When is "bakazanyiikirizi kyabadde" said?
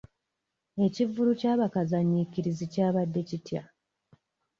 1.59-3.21